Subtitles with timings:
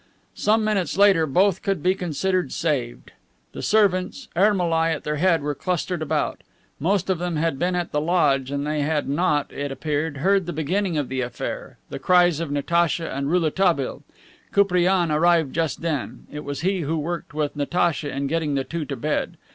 [0.33, 3.11] Some minutes later both could be considered saved.
[3.51, 6.41] The servants, Ermolai at their head, were clustered about.
[6.79, 10.47] Most of them had been at the lodge and they had not, it appeared, heard
[10.47, 14.01] the beginning of the affair, the cries of Natacha and Rouletabille.
[14.51, 16.25] Koupriane arrived just then.
[16.31, 19.37] It was he who worked with Natacha in getting the two to bed.